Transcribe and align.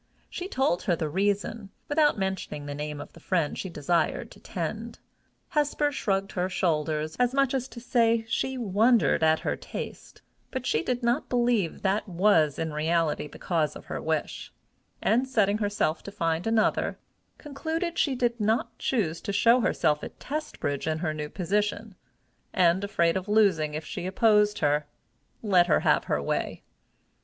She 0.31 0.47
told 0.47 0.81
her 0.85 0.95
the 0.95 1.07
reason, 1.07 1.69
without 1.87 2.17
mentioning 2.17 2.65
the 2.65 2.73
name 2.73 2.99
of 2.99 3.13
the 3.13 3.19
friend 3.19 3.55
she 3.55 3.69
desired 3.69 4.31
to 4.31 4.39
tend. 4.39 4.97
Hesper 5.49 5.91
shrugged 5.91 6.31
her 6.31 6.49
shoulders, 6.49 7.15
as 7.19 7.35
much 7.35 7.53
as 7.53 7.67
to 7.67 7.79
say 7.79 8.25
she 8.27 8.57
wondered 8.57 9.21
at 9.21 9.41
her 9.41 9.55
taste; 9.55 10.23
but 10.49 10.65
she 10.65 10.81
did 10.81 11.03
not 11.03 11.29
believe 11.29 11.83
that 11.83 12.09
was 12.09 12.57
in 12.57 12.73
reality 12.73 13.27
the 13.27 13.37
cause 13.37 13.75
of 13.75 13.85
her 13.85 14.01
wish, 14.01 14.51
and, 15.03 15.27
setting 15.27 15.59
herself 15.59 16.01
to 16.01 16.11
find 16.11 16.47
another, 16.47 16.97
concluded 17.37 17.99
she 17.99 18.15
did 18.15 18.39
not 18.39 18.75
choose 18.79 19.21
to 19.21 19.31
show 19.31 19.59
herself 19.61 20.03
at 20.03 20.19
Testbridge 20.19 20.87
in 20.87 20.97
her 20.97 21.13
new 21.13 21.29
position, 21.29 21.93
and, 22.53 22.83
afraid 22.83 23.15
of 23.15 23.27
losing 23.27 23.75
if 23.75 23.85
she 23.85 24.07
opposed 24.07 24.57
her, 24.57 24.87
let 25.43 25.67
her 25.67 25.81
have 25.81 26.05
her 26.05 26.19
way. 26.19 26.63